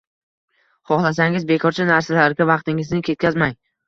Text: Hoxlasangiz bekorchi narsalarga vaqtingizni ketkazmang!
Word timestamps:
Hoxlasangiz 0.91 1.45
bekorchi 1.51 1.85
narsalarga 1.89 2.47
vaqtingizni 2.53 3.03
ketkazmang! 3.11 3.55